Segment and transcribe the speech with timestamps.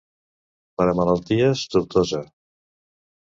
[0.79, 2.23] Per a malalties, Tortosa.